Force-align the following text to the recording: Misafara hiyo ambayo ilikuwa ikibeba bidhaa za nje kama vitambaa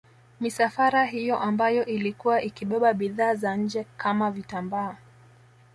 Misafara 0.39 1.05
hiyo 1.05 1.39
ambayo 1.39 1.85
ilikuwa 1.85 2.41
ikibeba 2.41 2.93
bidhaa 2.93 3.35
za 3.35 3.55
nje 3.55 3.83
kama 3.97 4.31
vitambaa 4.31 4.95